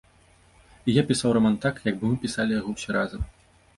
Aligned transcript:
І 0.87 0.95
я 0.95 1.03
пісаў 1.11 1.35
раман 1.39 1.57
так, 1.67 1.75
як 1.91 1.95
бы 1.99 2.05
мы 2.15 2.17
пісалі 2.25 2.59
яго 2.59 2.69
ўсе 2.77 2.89
разам. 2.99 3.21